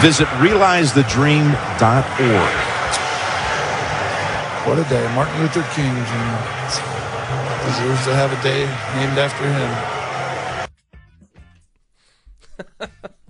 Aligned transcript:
Visit 0.00 0.26
realizethedream.org. 0.38 2.52
What 4.66 4.78
a 4.78 4.84
day. 4.90 5.14
Martin 5.14 5.40
Luther 5.40 5.62
King 5.74 5.94
Jr. 5.94 6.36
deserves 7.66 8.04
to 8.04 8.14
have 8.14 8.32
a 8.32 8.42
day 8.42 8.60
named 8.96 9.18
after 9.18 9.44
him. 9.46 9.70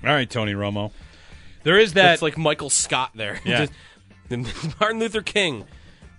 All 0.04 0.12
right, 0.14 0.28
Tony 0.28 0.54
Romo. 0.54 0.90
There 1.62 1.78
is 1.78 1.92
that. 1.94 2.14
It's 2.14 2.22
like 2.22 2.36
Michael 2.38 2.70
Scott 2.70 3.10
there. 3.14 3.40
Yeah. 3.44 3.66
Martin 4.30 4.98
Luther 4.98 5.22
King 5.22 5.64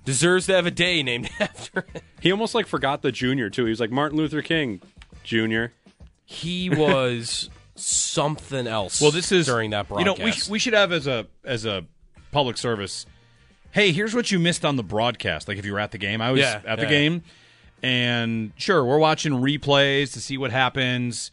deserves 0.06 0.46
to 0.48 0.54
have 0.54 0.66
a 0.66 0.72
day 0.72 1.04
named 1.04 1.30
after 1.40 1.86
him. 1.94 2.02
He 2.22 2.32
almost 2.32 2.56
like 2.56 2.68
forgot 2.68 3.02
the 3.02 3.12
junior 3.12 3.50
too. 3.50 3.66
He 3.66 3.70
was 3.70 3.80
like 3.80 3.92
Martin 3.92 4.18
Luther 4.18 4.42
King 4.42 4.82
Jr. 5.24 5.66
He 6.26 6.70
was 6.70 7.50
something 7.80 8.68
else. 8.68 9.02
well, 9.02 9.12
this 9.12 9.32
is 9.32 9.46
during 9.46 9.72
that 9.72 9.88
broadcast. 9.88 10.18
You 10.20 10.24
know, 10.26 10.32
we, 10.32 10.52
we 10.52 10.60
should 10.60 10.74
have 10.74 10.92
as 10.92 11.08
a 11.08 11.28
as 11.44 11.66
a 11.66 11.86
public 12.32 12.58
service. 12.58 13.06
Hey, 13.72 13.92
here's 13.92 14.16
what 14.16 14.32
you 14.32 14.40
missed 14.40 14.66
on 14.66 14.76
the 14.76 14.84
broadcast. 14.84 15.48
Like 15.48 15.58
if 15.58 15.66
you 15.66 15.74
were 15.74 15.80
at 15.80 15.92
the 15.92 15.98
game, 15.98 16.22
I 16.22 16.32
was 16.32 16.40
Yeah, 16.42 16.62
at 16.66 16.78
the 16.78 16.84
yeah. 16.86 16.90
game, 16.90 17.24
and 17.84 18.52
sure, 18.56 18.84
we're 18.84 18.98
watching 18.98 19.34
replays 19.34 20.14
to 20.14 20.22
see 20.22 20.38
what 20.38 20.52
happens. 20.52 21.32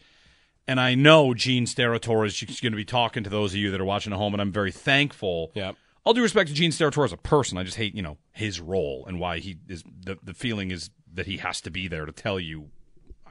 And 0.67 0.81
I 0.81 0.95
know 0.95 1.34
Gene 1.34 1.67
Steratore 1.67 2.27
is 2.27 2.61
going 2.61 2.73
to 2.73 2.77
be 2.77 2.86
talking 2.86 3.23
to 3.25 3.31
those 3.31 3.53
of 3.53 3.56
you 3.58 3.70
that 3.70 3.81
are 3.81 3.84
watching 3.84 4.12
at 4.14 4.19
home, 4.19 4.33
and 4.33 4.41
I'm 4.41 4.53
very 4.53 4.73
thankful. 4.73 5.53
Yeah. 5.55 5.73
All 6.05 6.14
due 6.14 6.23
respect 6.23 6.48
to 6.48 6.55
Gene 6.55 6.70
Steratore 6.70 7.05
as 7.05 7.12
a 7.12 7.19
person, 7.19 7.58
I 7.58 7.64
just 7.64 7.77
hate 7.77 7.95
you 7.95 8.03
know 8.03 8.17
his 8.33 8.61
role 8.61 9.05
and 9.06 9.20
why 9.20 9.39
he 9.39 9.56
is. 9.69 9.84
The 10.05 10.19
the 10.23 10.34
feeling 10.34 10.70
is 10.70 10.91
that 11.12 11.27
he 11.27 11.36
has 11.39 11.61
to 11.62 11.70
be 11.70 11.86
there 11.89 12.06
to 12.06 12.12
tell 12.12 12.39
you. 12.41 12.70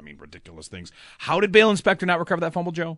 I 0.03 0.05
mean, 0.05 0.17
ridiculous 0.17 0.67
things. 0.67 0.91
How 1.19 1.39
did 1.39 1.53
Baylon 1.53 1.81
Spector 1.81 2.05
not 2.05 2.19
recover 2.19 2.41
that 2.41 2.51
fumble, 2.51 2.73
Joe? 2.73 2.97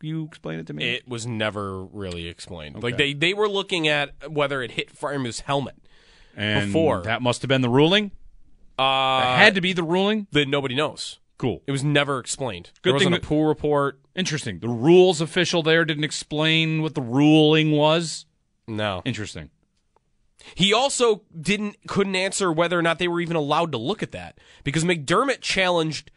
You 0.00 0.24
explain 0.24 0.60
it 0.60 0.66
to 0.68 0.72
me. 0.72 0.84
it 0.94 1.08
was 1.08 1.26
never 1.26 1.84
really 1.84 2.28
explained. 2.28 2.82
Like 2.82 2.96
they, 2.96 3.12
they 3.12 3.34
were 3.34 3.48
looking 3.48 3.88
at 3.88 4.30
whether 4.30 4.62
it 4.62 4.70
hit 4.70 4.90
Farmer's 4.90 5.40
helmet. 5.40 5.74
and 6.36 6.68
before. 6.72 7.02
that 7.02 7.20
must 7.20 7.42
have 7.42 7.48
been 7.48 7.60
the 7.62 7.68
ruling. 7.68 8.12
Uh, 8.78 9.20
That 9.20 9.38
had 9.38 9.54
to 9.56 9.60
be 9.60 9.72
the 9.72 9.82
ruling. 9.82 10.26
that 10.32 10.48
nobody 10.48 10.74
knows. 10.74 11.18
Cool. 11.36 11.62
It 11.66 11.72
was 11.72 11.82
never 11.82 12.18
explained. 12.18 12.70
Good 12.82 12.90
there 12.90 12.94
wasn't 12.94 13.14
thing 13.16 13.24
a 13.24 13.26
pool 13.26 13.44
report. 13.46 13.98
Interesting. 14.14 14.60
The 14.60 14.68
rules 14.68 15.20
official 15.20 15.62
there 15.62 15.84
didn't 15.84 16.04
explain 16.04 16.80
what 16.80 16.94
the 16.94 17.02
ruling 17.02 17.72
was. 17.72 18.24
No. 18.68 19.02
Interesting. 19.04 19.50
He 20.54 20.72
also 20.72 21.22
didn't 21.38 21.76
couldn't 21.88 22.16
answer 22.16 22.50
whether 22.50 22.78
or 22.78 22.82
not 22.82 22.98
they 22.98 23.08
were 23.08 23.20
even 23.20 23.36
allowed 23.36 23.72
to 23.72 23.78
look 23.78 24.02
at 24.02 24.12
that 24.12 24.38
because 24.64 24.84
McDermott 24.84 25.40
challenged 25.42 26.10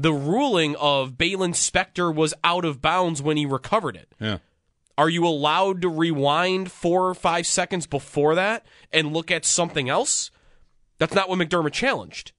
the 0.00 0.12
ruling 0.12 0.76
of 0.76 1.14
Baylon 1.14 1.54
Spector 1.54 2.14
was 2.14 2.32
out 2.44 2.64
of 2.64 2.80
bounds 2.80 3.20
when 3.20 3.36
he 3.36 3.44
recovered 3.44 3.96
it. 3.96 4.14
Yeah. 4.20 4.38
Are 4.96 5.08
you 5.08 5.26
allowed 5.26 5.82
to 5.82 5.88
rewind 5.88 6.70
four 6.70 7.08
or 7.08 7.14
five 7.14 7.46
seconds 7.46 7.86
before 7.86 8.36
that 8.36 8.64
and 8.92 9.12
look 9.12 9.32
at 9.32 9.44
something 9.44 9.88
else? 9.88 10.30
That's 10.98 11.14
not 11.14 11.28
what 11.28 11.38
McDermott 11.38 11.72
challenged. 11.72 12.30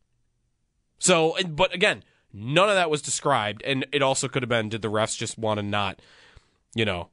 So, 1.00 1.36
but 1.50 1.74
again, 1.74 2.04
none 2.32 2.70
of 2.70 2.76
that 2.76 2.90
was 2.90 3.02
described, 3.02 3.62
and 3.66 3.86
it 3.92 4.02
also 4.02 4.30
could 4.30 4.42
have 4.44 4.50
been: 4.50 4.70
did 4.70 4.82
the 4.82 4.92
refs 4.92 5.18
just 5.18 5.38
want 5.38 5.58
to 5.58 5.64
not, 5.64 6.02
you 6.76 6.86
know, 6.86 7.10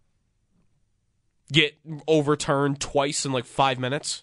get 1.53 1.77
overturned 2.07 2.81
twice 2.81 3.25
in 3.25 3.33
like 3.33 3.47
five 3.47 3.81
minutes? 3.81 4.23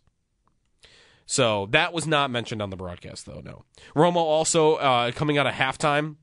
So 1.26 1.68
that 1.72 1.94
was 1.94 2.06
not 2.06 2.32
mentioned 2.32 2.62
on 2.62 2.70
the 2.70 2.76
broadcast, 2.76 3.26
though. 3.26 3.42
No, 3.44 3.64
Romo 3.96 4.18
also 4.18 4.76
uh, 4.76 5.12
coming 5.12 5.38
out 5.38 5.48
of 5.48 5.54
halftime 5.54 6.16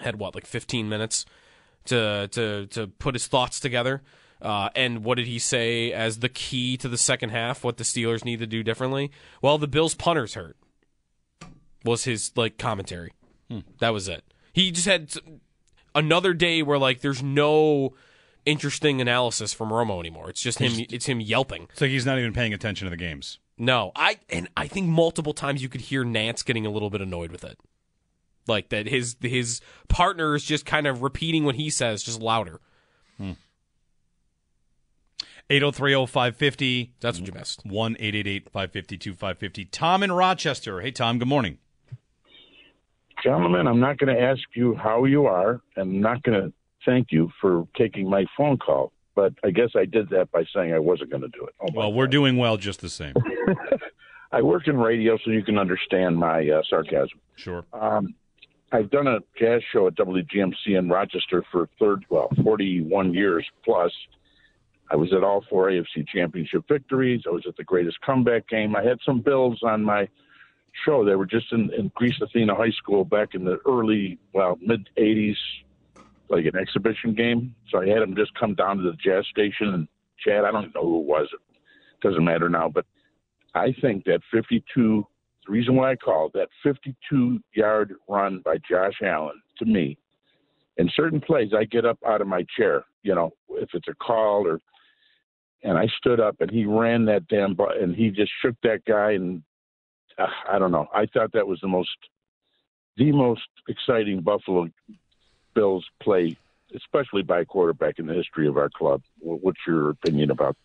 had 0.00 0.16
what 0.16 0.34
like 0.34 0.46
15 0.46 0.88
minutes 0.88 1.24
to 1.86 2.28
to 2.32 2.66
to 2.68 2.86
put 2.88 3.14
his 3.14 3.26
thoughts 3.26 3.60
together. 3.60 4.02
Uh, 4.42 4.68
and 4.74 5.04
what 5.04 5.16
did 5.16 5.26
he 5.26 5.38
say 5.38 5.92
as 5.92 6.18
the 6.18 6.28
key 6.28 6.76
to 6.76 6.88
the 6.88 6.98
second 6.98 7.30
half? 7.30 7.64
What 7.64 7.78
the 7.78 7.84
Steelers 7.84 8.24
need 8.24 8.40
to 8.40 8.46
do 8.46 8.62
differently? 8.62 9.10
Well, 9.40 9.56
the 9.56 9.68
Bills' 9.68 9.94
punters 9.94 10.34
hurt. 10.34 10.56
Was 11.84 12.04
his 12.04 12.32
like 12.36 12.58
commentary? 12.58 13.12
That 13.78 13.90
was 13.90 14.08
it. 14.08 14.24
He 14.52 14.70
just 14.70 14.86
had 14.86 15.12
another 15.94 16.34
day 16.34 16.62
where 16.62 16.78
like 16.78 17.00
there's 17.00 17.22
no 17.22 17.94
interesting 18.44 19.00
analysis 19.00 19.52
from 19.54 19.68
Romo 19.70 20.00
anymore. 20.00 20.28
It's 20.30 20.42
just 20.42 20.58
him. 20.58 20.86
It's 20.90 21.06
him 21.06 21.20
yelping. 21.20 21.68
It's 21.70 21.80
like 21.80 21.90
he's 21.90 22.06
not 22.06 22.18
even 22.18 22.32
paying 22.32 22.52
attention 22.52 22.86
to 22.86 22.90
the 22.90 22.96
games. 22.96 23.38
No, 23.56 23.92
I 23.94 24.18
and 24.30 24.48
I 24.56 24.66
think 24.66 24.88
multiple 24.88 25.32
times 25.32 25.62
you 25.62 25.68
could 25.68 25.82
hear 25.82 26.04
Nance 26.04 26.42
getting 26.42 26.66
a 26.66 26.70
little 26.70 26.90
bit 26.90 27.00
annoyed 27.00 27.30
with 27.30 27.44
it, 27.44 27.58
like 28.48 28.70
that 28.70 28.86
his 28.86 29.16
his 29.20 29.60
partner 29.88 30.34
is 30.34 30.44
just 30.44 30.66
kind 30.66 30.86
of 30.86 31.02
repeating 31.02 31.44
what 31.44 31.54
he 31.54 31.70
says, 31.70 32.02
just 32.02 32.20
louder. 32.20 32.60
Hmm. 33.16 33.32
8030550 35.50 36.90
That's 37.00 37.20
what 37.20 37.28
you 37.28 37.34
missed. 37.34 37.64
1 37.66 37.94
550 37.96 38.96
2550 38.98 39.64
Tom 39.66 40.02
in 40.02 40.10
Rochester. 40.10 40.80
Hey, 40.80 40.90
Tom, 40.90 41.18
good 41.18 41.28
morning. 41.28 41.58
Gentlemen, 43.22 43.66
I'm 43.66 43.80
not 43.80 43.98
going 43.98 44.14
to 44.14 44.20
ask 44.20 44.40
you 44.54 44.74
how 44.74 45.04
you 45.04 45.26
are, 45.26 45.60
and 45.76 45.90
I'm 45.96 46.00
not 46.00 46.22
going 46.22 46.40
to 46.40 46.52
thank 46.84 47.08
you 47.10 47.30
for 47.40 47.66
taking 47.76 48.08
my 48.08 48.24
phone 48.36 48.58
call. 48.58 48.92
But 49.14 49.32
I 49.44 49.50
guess 49.50 49.70
I 49.76 49.84
did 49.84 50.08
that 50.10 50.32
by 50.32 50.44
saying 50.54 50.74
I 50.74 50.80
wasn't 50.80 51.10
going 51.10 51.22
to 51.22 51.28
do 51.28 51.44
it. 51.46 51.54
Oh, 51.60 51.66
my 51.72 51.78
Well, 51.78 51.92
we're 51.92 52.06
God. 52.06 52.10
doing 52.12 52.36
well 52.36 52.56
just 52.56 52.80
the 52.80 52.88
same. 52.88 53.14
I 54.32 54.42
work 54.42 54.66
in 54.66 54.76
radio, 54.76 55.16
so 55.24 55.30
you 55.30 55.44
can 55.44 55.58
understand 55.58 56.16
my 56.16 56.48
uh, 56.48 56.62
sarcasm. 56.68 57.20
Sure. 57.36 57.64
Um, 57.72 58.14
I've 58.72 58.90
done 58.90 59.06
a 59.06 59.20
jazz 59.38 59.62
show 59.72 59.86
at 59.86 59.94
WGMC 59.94 60.76
in 60.76 60.88
Rochester 60.88 61.44
for 61.52 61.68
third, 61.78 62.04
well, 62.08 62.28
41 62.42 63.14
years 63.14 63.46
plus. 63.64 63.92
I 64.90 64.96
was 64.96 65.12
at 65.12 65.22
all 65.22 65.44
four 65.48 65.70
AFC 65.70 66.06
championship 66.12 66.64
victories. 66.68 67.22
I 67.26 67.30
was 67.30 67.44
at 67.48 67.56
the 67.56 67.64
greatest 67.64 68.00
comeback 68.00 68.48
game. 68.48 68.74
I 68.74 68.82
had 68.82 68.98
some 69.06 69.20
Bills 69.20 69.60
on 69.62 69.82
my 69.82 70.08
show. 70.84 71.04
They 71.04 71.14
were 71.14 71.26
just 71.26 71.52
in, 71.52 71.72
in 71.72 71.90
Greece 71.94 72.20
Athena 72.20 72.54
High 72.54 72.72
School 72.72 73.04
back 73.04 73.34
in 73.34 73.44
the 73.44 73.58
early, 73.66 74.18
well, 74.32 74.58
mid 74.60 74.88
80s, 74.98 75.36
like 76.28 76.44
an 76.44 76.56
exhibition 76.56 77.14
game. 77.14 77.54
So 77.70 77.80
I 77.80 77.86
had 77.86 78.02
them 78.02 78.16
just 78.16 78.34
come 78.34 78.54
down 78.54 78.78
to 78.78 78.82
the 78.82 78.96
jazz 78.96 79.24
station 79.30 79.68
and 79.68 79.88
chat. 80.18 80.44
I 80.44 80.50
don't 80.50 80.74
know 80.74 80.82
who 80.82 81.00
it 81.00 81.06
was. 81.06 81.28
It 81.32 82.06
doesn't 82.06 82.24
matter 82.24 82.48
now. 82.48 82.68
But 82.68 82.86
I 83.54 83.74
think 83.80 84.04
that 84.04 84.20
52, 84.32 85.06
the 85.46 85.52
reason 85.52 85.76
why 85.76 85.92
I 85.92 85.96
called 85.96 86.32
that 86.34 86.48
52 86.62 87.38
yard 87.54 87.94
run 88.08 88.40
by 88.44 88.56
Josh 88.68 88.94
Allen 89.02 89.40
to 89.58 89.64
me, 89.64 89.96
in 90.76 90.90
certain 90.94 91.20
plays, 91.20 91.52
I 91.56 91.64
get 91.64 91.84
up 91.84 91.98
out 92.04 92.20
of 92.20 92.26
my 92.26 92.44
chair, 92.56 92.84
you 93.02 93.14
know, 93.14 93.32
if 93.50 93.68
it's 93.74 93.88
a 93.88 93.94
call 93.94 94.46
or, 94.46 94.58
and 95.62 95.78
I 95.78 95.86
stood 95.98 96.18
up 96.18 96.40
and 96.40 96.50
he 96.50 96.64
ran 96.64 97.04
that 97.06 97.28
damn, 97.28 97.54
bu- 97.54 97.80
and 97.80 97.94
he 97.94 98.10
just 98.10 98.32
shook 98.42 98.56
that 98.64 98.84
guy 98.86 99.12
and 99.12 99.42
uh, 100.18 100.26
I 100.50 100.58
don't 100.58 100.72
know. 100.72 100.86
I 100.92 101.06
thought 101.06 101.32
that 101.32 101.46
was 101.46 101.60
the 101.60 101.68
most, 101.68 101.96
the 102.96 103.12
most 103.12 103.42
exciting 103.68 104.20
Buffalo 104.20 104.68
Bills 105.54 105.84
play, 106.02 106.36
especially 106.74 107.22
by 107.22 107.40
a 107.40 107.44
quarterback 107.44 107.98
in 107.98 108.06
the 108.06 108.14
history 108.14 108.48
of 108.48 108.56
our 108.56 108.70
club. 108.70 109.02
What's 109.20 109.60
your 109.66 109.90
opinion 109.90 110.30
about? 110.30 110.56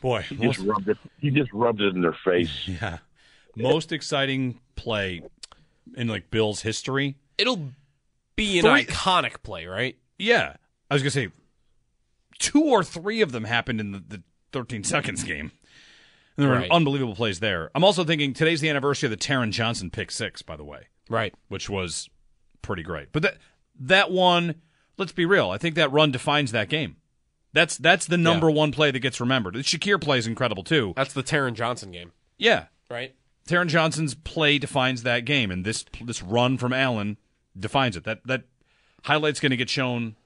Boy, 0.00 0.22
He 0.22 0.36
just 0.36 0.60
rubbed 0.60 0.88
it. 0.88 0.98
He 1.20 1.30
just 1.30 1.52
rubbed 1.52 1.80
it 1.80 1.94
in 1.94 2.02
their 2.02 2.16
face. 2.24 2.50
yeah. 2.66 2.98
Most 3.56 3.90
exciting 3.92 4.60
play 4.76 5.22
in 5.96 6.06
like 6.08 6.30
Bill's 6.30 6.62
history. 6.62 7.16
It'll 7.36 7.70
be 8.36 8.58
an 8.58 8.64
Three- 8.64 8.84
iconic 8.84 9.42
play, 9.42 9.66
right? 9.66 9.96
Yeah. 10.18 10.54
I 10.90 10.94
was 10.94 11.02
going 11.02 11.10
to 11.10 11.20
say 11.20 11.28
two 12.38 12.62
or 12.62 12.84
three 12.84 13.20
of 13.20 13.32
them 13.32 13.44
happened 13.44 13.80
in 13.80 13.92
the, 13.92 14.02
the 14.06 14.22
13 14.52 14.84
seconds 14.84 15.24
game. 15.24 15.50
And 16.36 16.44
there 16.44 16.48
were 16.48 16.60
Right. 16.60 16.70
unbelievable 16.70 17.16
plays 17.16 17.40
there. 17.40 17.70
I'm 17.74 17.82
also 17.82 18.04
thinking 18.04 18.32
today's 18.32 18.60
the 18.60 18.68
anniversary 18.68 19.08
of 19.08 19.10
the 19.10 19.16
Taron 19.16 19.50
Johnson 19.50 19.90
pick 19.90 20.12
six, 20.12 20.40
by 20.42 20.56
the 20.56 20.62
way, 20.64 20.86
Right. 21.08 21.34
which 21.48 21.68
was 21.68 22.08
pretty 22.62 22.84
great. 22.84 23.08
But 23.10 23.22
that 23.22 23.38
that 23.80 24.10
one, 24.12 24.54
let's 24.96 25.10
be 25.12 25.26
real, 25.26 25.50
I 25.50 25.58
think 25.58 25.74
that 25.74 25.90
run 25.90 26.12
defines 26.12 26.52
that 26.52 26.68
game. 26.68 26.96
That's 27.52 27.76
that's 27.78 28.06
the 28.06 28.18
number 28.18 28.50
one 28.50 28.72
play 28.72 28.90
that 28.90 29.00
gets 29.00 29.20
remembered. 29.20 29.54
The 29.54 29.60
Shakir 29.60 30.00
play 30.00 30.18
is 30.18 30.26
incredible 30.26 30.62
too. 30.64 30.92
That's 30.96 31.12
the 31.14 31.22
Taron 31.22 31.54
Johnson 31.54 31.90
game, 31.90 32.12
Yeah, 32.36 32.66
right? 32.90 33.14
Taron 33.48 33.68
Johnson's 33.68 34.14
play 34.14 34.58
defines 34.58 35.02
that 35.04 35.24
game, 35.24 35.50
and 35.50 35.64
this 35.64 35.84
this 36.04 36.22
run 36.22 36.58
from 36.58 36.72
Allen 36.74 37.16
defines 37.58 37.96
it. 37.96 38.04
That 38.04 38.20
that 38.26 38.42
highlight's 39.04 39.40
going 39.40 39.50
to 39.50 39.56
get 39.56 39.70
shown 39.70 40.16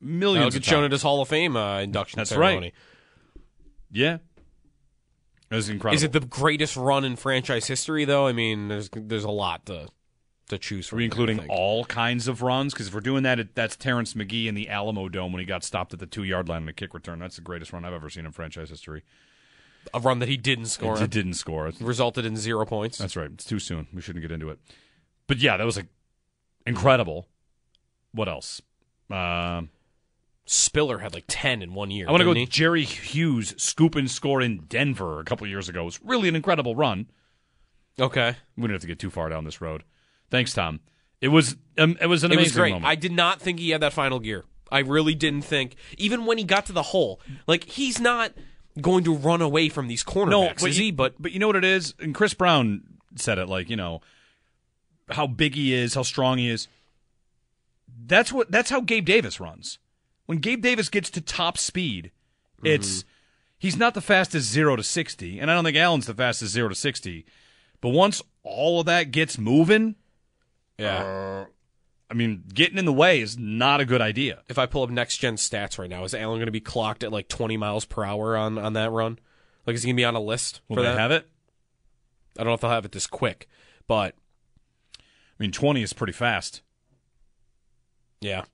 millions. 0.00 0.54
That'll 0.54 0.60
get 0.60 0.64
shown 0.64 0.84
at 0.84 0.92
his 0.92 1.02
Hall 1.02 1.20
of 1.20 1.28
Fame 1.28 1.56
uh, 1.56 1.80
induction 1.80 2.16
That's 2.18 2.30
ceremony. 2.30 2.58
right. 2.68 2.74
Yeah, 3.92 4.18
it 5.50 5.54
was 5.54 5.68
incredible. 5.68 5.96
Is 5.96 6.02
it 6.02 6.12
the 6.12 6.20
greatest 6.20 6.76
run 6.76 7.04
in 7.04 7.16
franchise 7.16 7.66
history, 7.66 8.04
though? 8.06 8.26
I 8.26 8.32
mean, 8.32 8.68
there's 8.68 8.88
there's 8.94 9.24
a 9.24 9.30
lot 9.30 9.66
to 9.66 9.88
to 10.48 10.58
choose 10.58 10.92
Are 10.92 10.96
we 10.96 11.02
there, 11.02 11.04
I 11.04 11.06
including 11.06 11.38
think. 11.38 11.50
all 11.50 11.84
kinds 11.84 12.28
of 12.28 12.42
runs? 12.42 12.72
Because 12.72 12.88
if 12.88 12.94
we're 12.94 13.00
doing 13.00 13.22
that, 13.24 13.38
it, 13.40 13.54
that's 13.54 13.76
Terrence 13.76 14.14
McGee 14.14 14.46
in 14.46 14.54
the 14.54 14.66
Alamodome 14.66 15.32
when 15.32 15.40
he 15.40 15.44
got 15.44 15.64
stopped 15.64 15.92
at 15.92 15.98
the 15.98 16.06
two 16.06 16.22
yard 16.24 16.48
line 16.48 16.62
in 16.62 16.68
a 16.68 16.72
kick 16.72 16.94
return. 16.94 17.18
That's 17.18 17.36
the 17.36 17.42
greatest 17.42 17.72
run 17.72 17.84
I've 17.84 17.92
ever 17.92 18.08
seen 18.10 18.26
in 18.26 18.32
franchise 18.32 18.70
history. 18.70 19.02
a 19.94 20.00
run 20.00 20.18
that 20.20 20.28
he 20.28 20.36
didn't 20.36 20.66
score, 20.66 21.00
It 21.02 21.10
didn't 21.10 21.34
score. 21.34 21.66
It's- 21.68 21.80
resulted 21.82 22.24
in 22.24 22.36
zero 22.36 22.64
points. 22.66 22.98
That's 22.98 23.16
right. 23.16 23.30
It's 23.30 23.44
too 23.44 23.58
soon. 23.58 23.86
We 23.92 24.00
shouldn't 24.00 24.22
get 24.22 24.32
into 24.32 24.50
it. 24.50 24.58
But 25.26 25.38
yeah, 25.38 25.56
that 25.56 25.64
was 25.64 25.76
like 25.76 25.86
incredible. 26.66 27.26
What 28.12 28.28
else? 28.28 28.62
Um, 29.10 29.70
Spiller 30.46 30.98
had 30.98 31.12
like 31.12 31.24
ten 31.26 31.60
in 31.62 31.74
one 31.74 31.90
year. 31.90 32.06
I 32.08 32.10
want 32.12 32.20
to 32.20 32.24
go 32.24 32.32
didn't 32.34 32.42
with 32.48 32.54
he? 32.54 32.58
Jerry 32.60 32.84
Hughes 32.84 33.54
scoop 33.60 33.94
and 33.96 34.08
score 34.10 34.40
in 34.40 34.58
Denver 34.68 35.18
a 35.20 35.24
couple 35.24 35.46
years 35.48 35.68
ago. 35.68 35.82
It 35.82 35.86
was 35.86 36.00
really 36.04 36.28
an 36.28 36.36
incredible 36.36 36.76
run. 36.76 37.06
Okay, 37.98 38.36
We 38.56 38.62
don't 38.62 38.72
have 38.72 38.80
to 38.82 38.86
get 38.86 38.98
too 38.98 39.10
far 39.10 39.28
down 39.28 39.44
this 39.44 39.60
road. 39.60 39.82
Thanks, 40.30 40.52
Tom. 40.52 40.80
It 41.20 41.28
was 41.28 41.56
um, 41.78 41.96
it 42.00 42.06
was 42.06 42.24
an 42.24 42.32
it 42.32 42.34
amazing 42.34 42.50
was 42.50 42.56
great. 42.56 42.70
moment. 42.72 42.86
I 42.86 42.94
did 42.94 43.12
not 43.12 43.40
think 43.40 43.58
he 43.58 43.70
had 43.70 43.80
that 43.82 43.92
final 43.92 44.18
gear. 44.18 44.44
I 44.70 44.80
really 44.80 45.14
didn't 45.14 45.42
think. 45.42 45.76
Even 45.96 46.26
when 46.26 46.38
he 46.38 46.44
got 46.44 46.66
to 46.66 46.72
the 46.72 46.82
hole, 46.82 47.20
like 47.46 47.64
he's 47.64 48.00
not 48.00 48.32
going 48.80 49.04
to 49.04 49.14
run 49.14 49.40
away 49.40 49.68
from 49.68 49.88
these 49.88 50.04
cornerbacks, 50.04 50.60
but 50.60 50.70
is 50.70 50.78
you, 50.78 50.86
he? 50.86 50.90
But 50.90 51.14
but 51.18 51.32
you 51.32 51.38
know 51.38 51.46
what 51.46 51.56
it 51.56 51.64
is, 51.64 51.94
and 52.00 52.14
Chris 52.14 52.34
Brown 52.34 52.82
said 53.14 53.38
it 53.38 53.48
like 53.48 53.70
you 53.70 53.76
know 53.76 54.00
how 55.08 55.26
big 55.26 55.54
he 55.54 55.72
is, 55.72 55.94
how 55.94 56.02
strong 56.02 56.38
he 56.38 56.50
is. 56.50 56.68
That's 58.06 58.32
what 58.32 58.50
that's 58.50 58.70
how 58.70 58.80
Gabe 58.80 59.04
Davis 59.04 59.40
runs. 59.40 59.78
When 60.26 60.38
Gabe 60.38 60.60
Davis 60.60 60.88
gets 60.88 61.08
to 61.10 61.20
top 61.20 61.56
speed, 61.56 62.10
it's 62.62 63.04
he's 63.58 63.76
not 63.76 63.94
the 63.94 64.00
fastest 64.00 64.50
zero 64.50 64.76
to 64.76 64.82
sixty, 64.82 65.38
and 65.38 65.50
I 65.50 65.54
don't 65.54 65.64
think 65.64 65.76
Allen's 65.76 66.06
the 66.06 66.14
fastest 66.14 66.52
zero 66.52 66.68
to 66.68 66.74
sixty. 66.74 67.24
But 67.80 67.90
once 67.90 68.22
all 68.42 68.80
of 68.80 68.86
that 68.86 69.12
gets 69.12 69.38
moving, 69.38 69.94
yeah. 70.78 70.98
Uh, 71.02 71.44
I 72.08 72.14
mean, 72.14 72.44
getting 72.52 72.78
in 72.78 72.84
the 72.84 72.92
way 72.92 73.20
is 73.20 73.36
not 73.36 73.80
a 73.80 73.84
good 73.84 74.00
idea. 74.00 74.42
if 74.48 74.58
I 74.58 74.66
pull 74.66 74.82
up 74.84 74.90
next 74.90 75.16
gen 75.18 75.34
stats 75.36 75.76
right 75.78 75.90
now, 75.90 76.04
is 76.04 76.14
Allen 76.14 76.36
going 76.38 76.46
to 76.46 76.52
be 76.52 76.60
clocked 76.60 77.02
at 77.02 77.10
like 77.10 77.26
20 77.28 77.56
miles 77.56 77.84
per 77.84 78.04
hour 78.04 78.36
on, 78.36 78.58
on 78.58 78.74
that 78.74 78.92
run? 78.92 79.18
Like, 79.66 79.74
is 79.74 79.82
he 79.82 79.88
going 79.88 79.96
to 79.96 80.00
be 80.00 80.04
on 80.04 80.14
a 80.14 80.20
list 80.20 80.60
Will 80.68 80.76
for 80.76 80.82
they 80.82 80.88
that? 80.88 80.98
have 80.98 81.10
it? 81.10 81.28
I 82.38 82.44
don't 82.44 82.48
know 82.48 82.54
if 82.54 82.60
they'll 82.60 82.70
have 82.70 82.84
it 82.84 82.92
this 82.92 83.06
quick, 83.08 83.48
but 83.88 84.14
I 84.98 85.02
mean, 85.38 85.50
twenty 85.52 85.82
is 85.82 85.92
pretty 85.92 86.12
fast. 86.12 86.62
yeah. 88.20 88.44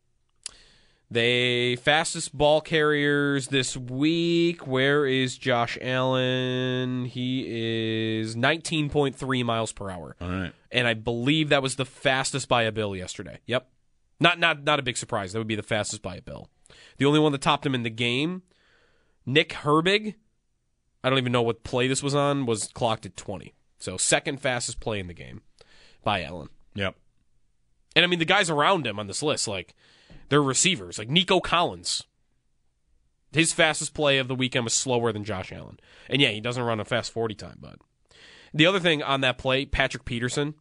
They 1.12 1.76
fastest 1.76 2.34
ball 2.34 2.62
carriers 2.62 3.48
this 3.48 3.76
week. 3.76 4.66
Where 4.66 5.04
is 5.04 5.36
Josh 5.36 5.76
Allen? 5.82 7.04
He 7.04 8.18
is 8.18 8.34
19.3 8.34 9.44
miles 9.44 9.72
per 9.72 9.90
hour. 9.90 10.16
All 10.22 10.28
right. 10.30 10.52
And 10.70 10.88
I 10.88 10.94
believe 10.94 11.50
that 11.50 11.62
was 11.62 11.76
the 11.76 11.84
fastest 11.84 12.48
by 12.48 12.62
a 12.62 12.72
bill 12.72 12.96
yesterday. 12.96 13.40
Yep. 13.44 13.68
Not 14.20 14.38
not 14.38 14.64
not 14.64 14.78
a 14.78 14.82
big 14.82 14.96
surprise. 14.96 15.34
That 15.34 15.40
would 15.40 15.46
be 15.46 15.54
the 15.54 15.62
fastest 15.62 16.00
by 16.00 16.16
a 16.16 16.22
bill. 16.22 16.48
The 16.96 17.04
only 17.04 17.18
one 17.18 17.32
that 17.32 17.42
topped 17.42 17.66
him 17.66 17.74
in 17.74 17.82
the 17.82 17.90
game, 17.90 18.42
Nick 19.26 19.50
Herbig, 19.50 20.14
I 21.04 21.10
don't 21.10 21.18
even 21.18 21.32
know 21.32 21.42
what 21.42 21.62
play 21.62 21.88
this 21.88 22.02
was 22.02 22.14
on, 22.14 22.46
was 22.46 22.68
clocked 22.68 23.04
at 23.04 23.18
20. 23.18 23.52
So 23.78 23.98
second 23.98 24.40
fastest 24.40 24.80
play 24.80 24.98
in 24.98 25.08
the 25.08 25.14
game 25.14 25.42
by 26.02 26.22
Allen. 26.22 26.48
Yep. 26.74 26.94
And 27.94 28.02
I 28.02 28.08
mean 28.08 28.18
the 28.18 28.24
guys 28.24 28.48
around 28.48 28.86
him 28.86 28.98
on 28.98 29.08
this 29.08 29.22
list, 29.22 29.46
like 29.46 29.74
they're 30.32 30.42
receivers, 30.42 30.98
like 30.98 31.10
Nico 31.10 31.40
Collins. 31.40 32.04
His 33.32 33.52
fastest 33.52 33.92
play 33.92 34.16
of 34.16 34.28
the 34.28 34.34
weekend 34.34 34.64
was 34.64 34.72
slower 34.72 35.12
than 35.12 35.24
Josh 35.24 35.52
Allen. 35.52 35.78
And 36.08 36.22
yeah, 36.22 36.30
he 36.30 36.40
doesn't 36.40 36.62
run 36.62 36.80
a 36.80 36.86
fast 36.86 37.12
40 37.12 37.34
time, 37.34 37.58
but 37.60 37.76
the 38.54 38.64
other 38.64 38.80
thing 38.80 39.02
on 39.02 39.20
that 39.20 39.36
play, 39.36 39.66
Patrick 39.66 40.06
Peterson, 40.06 40.54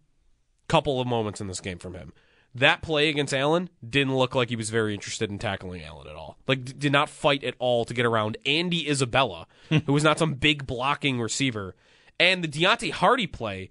couple 0.67 0.99
of 0.99 1.07
moments 1.07 1.39
in 1.39 1.47
this 1.47 1.61
game 1.61 1.79
from 1.79 1.93
him. 1.93 2.11
That 2.53 2.81
play 2.81 3.07
against 3.07 3.33
Allen 3.33 3.69
didn't 3.87 4.17
look 4.17 4.35
like 4.35 4.49
he 4.49 4.57
was 4.57 4.69
very 4.69 4.93
interested 4.93 5.29
in 5.29 5.39
tackling 5.39 5.83
Allen 5.83 6.09
at 6.09 6.17
all. 6.17 6.37
Like, 6.49 6.77
did 6.77 6.91
not 6.91 7.07
fight 7.07 7.45
at 7.45 7.55
all 7.57 7.85
to 7.85 7.93
get 7.93 8.05
around 8.05 8.35
Andy 8.45 8.89
Isabella, 8.89 9.47
who 9.69 9.93
was 9.93 10.03
not 10.03 10.19
some 10.19 10.33
big 10.33 10.67
blocking 10.67 11.21
receiver. 11.21 11.77
And 12.19 12.43
the 12.43 12.49
Deonte 12.49 12.91
Harty 12.91 13.25
play, 13.25 13.69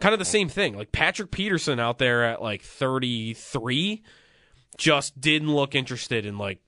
kind 0.00 0.14
of 0.14 0.18
the 0.18 0.24
same 0.24 0.48
thing. 0.48 0.74
Like, 0.74 0.90
Patrick 0.90 1.30
Peterson 1.30 1.78
out 1.78 1.98
there 1.98 2.24
at 2.24 2.40
like 2.40 2.62
33 2.62 4.02
just 4.76 5.20
didn't 5.20 5.54
look 5.54 5.74
interested 5.74 6.26
in 6.26 6.38
like 6.38 6.58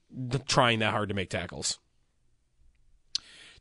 trying 0.47 0.79
that 0.81 0.93
hard 0.93 1.09
to 1.09 1.15
make 1.15 1.31
tackles. 1.31 1.79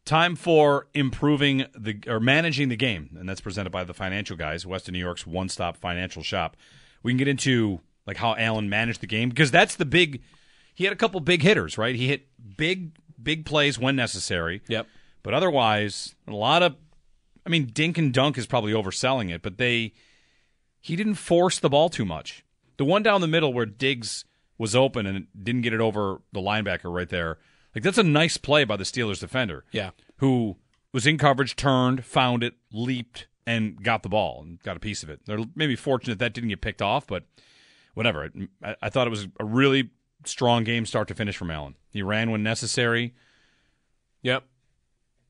Time 0.06 0.36
for 0.36 0.88
improving 0.94 1.66
the 1.76 2.00
or 2.08 2.20
managing 2.20 2.70
the 2.70 2.76
game, 2.76 3.16
and 3.20 3.28
that's 3.28 3.42
presented 3.42 3.72
by 3.72 3.84
the 3.84 3.94
financial 3.94 4.38
guys, 4.38 4.66
Western 4.66 4.94
New 4.94 5.00
York's 5.00 5.26
one-stop 5.26 5.78
financial 5.78 6.22
shop. 6.22 6.56
We 7.02 7.12
can 7.12 7.18
get 7.18 7.28
into 7.28 7.82
like 8.06 8.18
how 8.18 8.36
Allen 8.36 8.70
managed 8.70 9.02
the 9.02 9.08
game 9.08 9.30
because 9.30 9.50
that's 9.50 9.76
the 9.76 9.86
big. 9.86 10.22
He 10.76 10.84
had 10.84 10.94
a 10.94 10.98
couple 10.98 11.20
big 11.22 11.42
hitters, 11.42 11.78
right? 11.78 11.96
He 11.96 12.08
hit 12.08 12.28
big, 12.58 12.92
big 13.22 13.46
plays 13.46 13.80
when 13.80 13.96
necessary. 13.96 14.62
Yep. 14.68 14.88
But 15.24 15.34
otherwise, 15.34 16.14
a 16.28 16.34
lot 16.34 16.62
of, 16.62 16.76
I 17.46 17.50
mean, 17.50 17.68
dink 17.68 17.98
and 17.98 18.14
dunk 18.14 18.38
is 18.38 18.46
probably 18.46 18.74
overselling 18.74 19.34
it, 19.34 19.42
but 19.42 19.58
they, 19.58 19.94
he 20.82 20.96
didn't 20.96 21.16
force 21.16 21.58
the 21.58 21.70
ball 21.70 21.90
too 21.90 22.06
much. 22.06 22.44
The 22.78 22.86
one 22.86 23.02
down 23.02 23.22
the 23.22 23.28
middle 23.28 23.54
where 23.54 23.66
Diggs 23.66 24.26
was 24.58 24.76
open 24.76 25.06
and 25.06 25.28
didn't 25.42 25.62
get 25.62 25.74
it 25.74 25.82
over 25.82 26.22
the 26.32 26.40
linebacker 26.40 26.94
right 26.94 27.10
there, 27.10 27.38
like 27.74 27.84
that's 27.84 27.98
a 27.98 28.04
nice 28.04 28.38
play 28.38 28.64
by 28.64 28.76
the 28.78 28.84
Steelers 28.84 29.20
defender. 29.20 29.66
Yeah. 29.72 29.92
Who 30.18 30.58
was 30.94 31.06
in 31.06 31.18
coverage, 31.18 31.56
turned, 31.56 32.06
found 32.06 32.44
it, 32.44 32.54
leaped, 32.72 33.28
and 33.46 33.84
got 33.84 34.02
the 34.02 34.10
ball 34.10 34.42
and 34.42 34.62
got 34.64 34.78
a 34.78 34.80
piece 34.80 35.04
of 35.04 35.10
it. 35.10 35.22
They're 35.26 35.40
maybe 35.56 35.76
fortunate 35.76 36.20
that 36.20 36.34
didn't 36.34 36.50
get 36.50 36.62
picked 36.62 36.82
off, 36.82 37.06
but 37.06 37.26
whatever. 37.94 38.32
I, 38.64 38.76
I 38.82 38.90
thought 38.90 39.08
it 39.08 39.12
was 39.12 39.28
a 39.40 39.46
really 39.46 39.90
strong 40.26 40.64
game 40.64 40.86
start 40.86 41.08
to 41.10 41.16
finish 41.16 41.38
from 41.38 41.52
Allen. 41.52 41.76
He 41.92 42.02
ran 42.02 42.32
when 42.32 42.44
necessary. 42.44 43.14
Yep. 44.22 44.44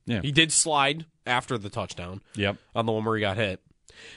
Yeah. 0.05 0.21
He 0.21 0.31
did 0.31 0.51
slide 0.51 1.05
after 1.25 1.57
the 1.57 1.69
touchdown. 1.69 2.21
Yep. 2.35 2.57
on 2.75 2.85
the 2.85 2.91
one 2.91 3.03
where 3.03 3.15
he 3.15 3.21
got 3.21 3.37
hit. 3.37 3.61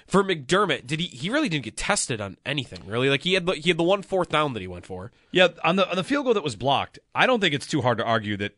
For 0.07 0.23
McDermott, 0.25 0.87
did 0.87 1.01
he? 1.01 1.07
He 1.07 1.31
really 1.31 1.49
didn't 1.49 1.65
get 1.65 1.77
tested 1.77 2.21
on 2.21 2.37
anything, 2.45 2.83
really. 2.87 3.09
Like 3.09 3.23
he 3.23 3.35
had, 3.35 3.47
the, 3.47 3.53
he 3.55 3.71
had 3.71 3.79
the 3.79 3.85
one 3.85 4.03
fourth 4.03 4.29
down 4.29 4.53
that 4.55 4.61
he 4.61 4.67
went 4.67 4.87
for. 4.87 5.13
Yeah, 5.31 5.49
on 5.65 5.77
the 5.77 5.89
on 5.89 5.97
the 5.97 6.05
field 6.05 6.25
goal 6.25 6.35
that 6.35 6.45
was 6.45 6.57
blocked, 6.57 6.99
I 7.15 7.27
don't 7.27 7.41
think 7.41 7.55
it's 7.55 7.67
too 7.67 7.83
hard 7.83 7.99
to 7.99 8.05
argue 8.05 8.37
that. 8.39 8.57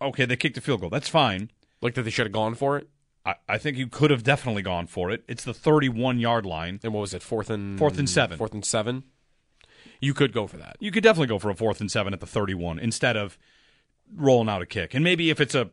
Okay, 0.00 0.24
they 0.24 0.36
kicked 0.36 0.56
a 0.56 0.60
field 0.60 0.80
goal. 0.80 0.90
That's 0.90 1.08
fine. 1.08 1.50
Like 1.80 1.94
that, 1.94 2.02
they 2.02 2.10
should 2.10 2.26
have 2.26 2.32
gone 2.32 2.54
for 2.54 2.76
it. 2.76 2.88
I, 3.24 3.34
I 3.48 3.58
think 3.58 3.76
you 3.76 3.86
could 3.86 4.10
have 4.10 4.22
definitely 4.22 4.62
gone 4.62 4.86
for 4.86 5.10
it. 5.10 5.22
It's 5.28 5.44
the 5.44 5.54
31 5.54 6.18
yard 6.18 6.44
line. 6.44 6.80
And 6.82 6.92
what 6.92 7.00
was 7.00 7.14
it? 7.14 7.22
Fourth 7.22 7.50
and 7.50 7.78
Fourth 7.78 7.98
and 7.98 8.08
seven. 8.08 8.38
Fourth 8.38 8.54
and 8.54 8.64
seven. 8.64 9.04
You 10.00 10.14
could 10.14 10.32
go 10.32 10.46
for 10.46 10.56
that. 10.56 10.76
You 10.80 10.90
could 10.90 11.04
definitely 11.04 11.28
go 11.28 11.38
for 11.38 11.50
a 11.50 11.54
fourth 11.54 11.80
and 11.80 11.90
seven 11.90 12.12
at 12.12 12.20
the 12.20 12.26
31 12.26 12.80
instead 12.80 13.16
of 13.16 13.38
rolling 14.14 14.48
out 14.48 14.62
a 14.62 14.66
kick. 14.66 14.94
And 14.94 15.04
maybe 15.04 15.30
if 15.30 15.40
it's 15.40 15.54
a, 15.54 15.70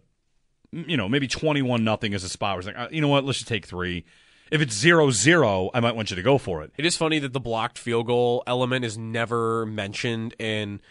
you 0.71 0.97
know, 0.97 1.09
maybe 1.09 1.27
21 1.27 1.83
nothing 1.83 2.13
is 2.13 2.23
a 2.23 2.29
spot 2.29 2.53
where 2.53 2.59
it's 2.59 2.67
like, 2.67 2.77
uh, 2.77 2.87
you 2.91 3.01
know 3.01 3.07
what, 3.07 3.23
let's 3.23 3.39
just 3.39 3.47
take 3.47 3.65
three. 3.65 4.05
If 4.51 4.61
it's 4.61 4.73
zero 4.73 5.11
zero, 5.11 5.69
I 5.73 5.79
might 5.79 5.95
want 5.95 6.09
you 6.09 6.15
to 6.15 6.21
go 6.23 6.37
for 6.37 6.63
it. 6.63 6.71
It 6.77 6.85
is 6.85 6.97
funny 6.97 7.19
that 7.19 7.33
the 7.33 7.39
blocked 7.39 7.77
field 7.77 8.07
goal 8.07 8.43
element 8.47 8.83
is 8.83 8.97
never 8.97 9.65
mentioned 9.65 10.35
in 10.39 10.81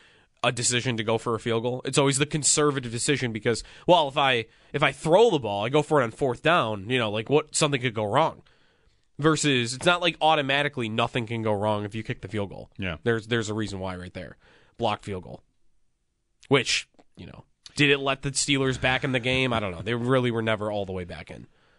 a 0.44 0.52
decision 0.52 0.96
to 0.96 1.02
go 1.02 1.18
for 1.18 1.34
a 1.34 1.40
field 1.40 1.64
goal. 1.64 1.82
It's 1.84 1.98
always 1.98 2.18
the 2.18 2.26
conservative 2.26 2.92
decision 2.92 3.32
because, 3.32 3.64
well, 3.86 4.08
if 4.08 4.16
I 4.16 4.46
if 4.72 4.82
I 4.82 4.92
throw 4.92 5.30
the 5.30 5.40
ball, 5.40 5.64
I 5.64 5.68
go 5.68 5.82
for 5.82 6.00
it 6.00 6.04
on 6.04 6.12
fourth 6.12 6.42
down. 6.42 6.88
You 6.88 6.98
know, 6.98 7.10
like 7.10 7.28
what 7.28 7.54
something 7.54 7.80
could 7.80 7.94
go 7.94 8.04
wrong. 8.04 8.42
Versus, 9.18 9.74
it's 9.74 9.86
not 9.86 10.00
like 10.00 10.16
automatically 10.20 10.88
nothing 10.88 11.26
can 11.26 11.42
go 11.42 11.52
wrong 11.52 11.84
if 11.84 11.92
you 11.92 12.04
kick 12.04 12.20
the 12.20 12.28
field 12.28 12.50
goal. 12.50 12.70
Yeah. 12.78 12.98
there's 13.02 13.26
there's 13.26 13.48
a 13.48 13.54
reason 13.54 13.80
why 13.80 13.96
right 13.96 14.14
there, 14.14 14.36
blocked 14.76 15.04
field 15.04 15.24
goal. 15.24 15.42
Which 16.46 16.88
you 17.16 17.26
know, 17.26 17.44
did 17.78 17.90
it 17.90 18.00
let 18.00 18.22
the 18.22 18.32
Steelers 18.32 18.78
back 18.78 19.04
in 19.04 19.12
the 19.12 19.20
game? 19.20 19.52
I 19.52 19.60
don't 19.60 19.70
know. 19.70 19.82
They 19.82 19.94
really 19.94 20.32
were 20.32 20.42
never 20.42 20.68
all 20.68 20.84
the 20.84 20.92
way 20.92 21.04
back 21.04 21.30
in. 21.30 21.46